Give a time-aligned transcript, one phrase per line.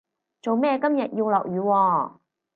[0.41, 2.11] 做咩今日要落雨喎